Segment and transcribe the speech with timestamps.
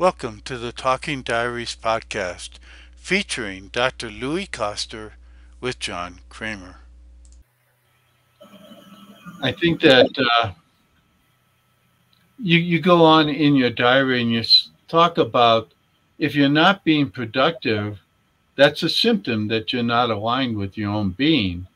[0.00, 2.52] Welcome to the Talking Diaries podcast
[2.96, 4.08] featuring Dr.
[4.10, 5.12] Louis Koster
[5.60, 6.76] with John Kremer.
[9.42, 10.08] I think that
[10.42, 10.52] uh,
[12.38, 14.42] you you go on in your diary and you
[14.88, 15.70] talk about
[16.18, 17.98] if you're not being productive,
[18.56, 21.66] that's a symptom that you're not aligned with your own being.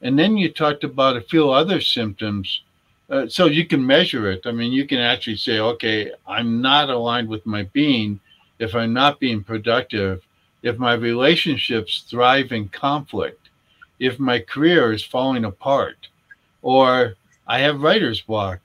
[0.00, 2.62] And then you talked about a few other symptoms.
[3.12, 4.40] Uh, so you can measure it.
[4.46, 8.18] I mean, you can actually say, okay, I'm not aligned with my being
[8.58, 10.22] if I'm not being productive,
[10.62, 13.50] if my relationships thrive in conflict,
[13.98, 16.08] if my career is falling apart,
[16.62, 18.60] or I have writer's block.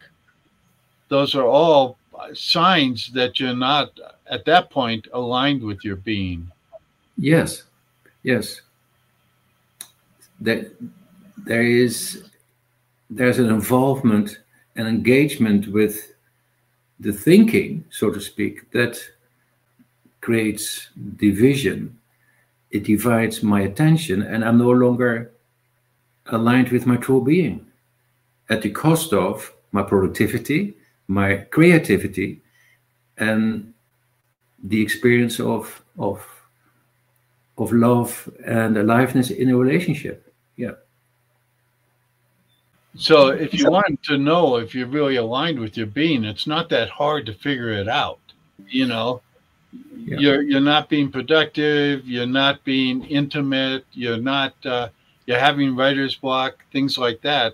[1.10, 1.98] Those are all
[2.34, 6.50] signs that you're not at that point aligned with your being.
[7.18, 7.64] Yes,
[8.24, 8.62] yes.
[10.40, 10.72] That
[11.38, 12.30] there is
[13.10, 14.40] there's an involvement
[14.76, 16.14] and engagement with
[17.00, 19.00] the thinking, so to speak, that
[20.22, 21.98] creates division.
[22.72, 25.32] It divides my attention, and I'm no longer
[26.28, 27.66] aligned with my true being
[28.50, 30.76] at the cost of my productivity,
[31.08, 32.42] my creativity,
[33.18, 33.74] and
[34.64, 36.26] the experience of of
[37.58, 40.34] of love and aliveness in a relationship.
[40.56, 40.74] Yeah.
[42.98, 46.68] So if you want to know if you're really aligned with your being, it's not
[46.70, 48.20] that hard to figure it out.
[48.68, 49.22] You know,
[49.96, 50.18] yeah.
[50.18, 54.90] you're you're not being productive, you're not being intimate, you're not uh,
[55.28, 57.54] you're having writer's block, things like that.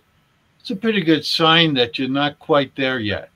[0.62, 3.30] It's a pretty good sign that you're not quite there yet.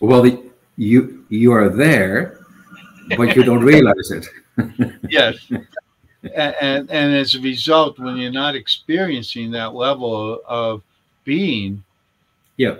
[0.00, 0.42] Well, the,
[0.78, 2.38] you you are there,
[3.18, 4.26] but you don't realize it.
[5.10, 5.36] yes,
[6.22, 10.82] and, and, and as a result, when you're not experiencing that level of, of
[11.24, 11.82] being,
[12.56, 12.76] yeah,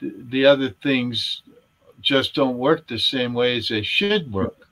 [0.00, 1.42] the, the other things
[2.00, 4.68] just don't work the same way as they should work.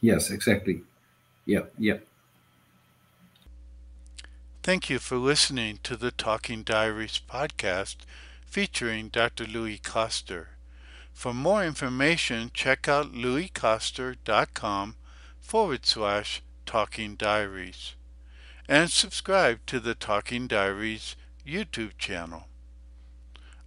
[0.00, 0.82] Yes, exactly.
[1.46, 1.98] Yeah, yeah.
[4.62, 7.96] Thank you for listening to the Talking Diaries podcast
[8.44, 9.46] featuring Dr.
[9.46, 10.50] Louis Koster.
[11.12, 14.96] For more information, check out louiskoster.com
[15.40, 17.94] forward slash talking diaries
[18.68, 22.46] and subscribe to the Talking Diaries YouTube channel.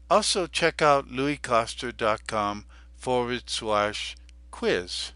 [0.07, 4.15] Also, check out louiskoster.com forward slash
[4.51, 5.13] quiz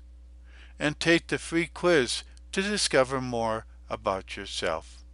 [0.79, 5.04] and take the free quiz to discover more about yourself.